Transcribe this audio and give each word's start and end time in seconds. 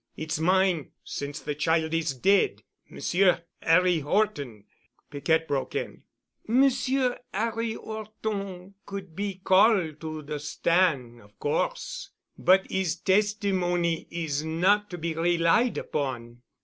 "It's 0.17 0.39
mine 0.39 0.93
since 1.03 1.41
the 1.41 1.53
child 1.53 1.93
is 1.93 2.15
dead. 2.15 2.63
Monsieur 2.89 3.43
Harry 3.61 3.99
Horton——" 3.99 4.63
Piquette 5.11 5.47
broke 5.47 5.75
in. 5.75 6.01
"Monsieur 6.47 7.19
'Arry 7.35 7.75
'Orton 7.75 8.73
could 8.87 9.15
be 9.15 9.35
call' 9.43 9.93
to 9.93 10.23
the 10.23 10.39
stan' 10.39 11.21
of 11.21 11.37
course, 11.37 12.09
but 12.35 12.65
'is 12.71 12.95
testimony 12.95 14.07
is 14.09 14.43
not 14.43 14.89
to 14.89 14.97
be 14.97 15.13
relied 15.13 15.77
upon." 15.77 16.41